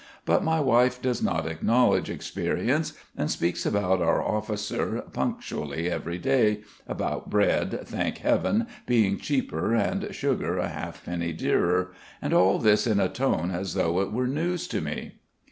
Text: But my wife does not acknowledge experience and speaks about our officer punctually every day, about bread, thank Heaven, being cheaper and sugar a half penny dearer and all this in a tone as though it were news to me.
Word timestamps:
But 0.25 0.43
my 0.43 0.59
wife 0.59 0.99
does 0.99 1.21
not 1.21 1.45
acknowledge 1.47 2.09
experience 2.09 2.93
and 3.15 3.29
speaks 3.29 3.67
about 3.67 4.01
our 4.01 4.19
officer 4.19 5.03
punctually 5.13 5.91
every 5.91 6.17
day, 6.17 6.61
about 6.87 7.29
bread, 7.29 7.81
thank 7.85 8.17
Heaven, 8.17 8.65
being 8.87 9.19
cheaper 9.19 9.75
and 9.75 10.07
sugar 10.09 10.57
a 10.57 10.69
half 10.69 11.05
penny 11.05 11.33
dearer 11.33 11.93
and 12.19 12.33
all 12.33 12.57
this 12.57 12.87
in 12.87 12.99
a 12.99 13.09
tone 13.09 13.51
as 13.51 13.75
though 13.75 13.99
it 14.01 14.11
were 14.11 14.25
news 14.25 14.67
to 14.69 14.81
me. 14.81 15.19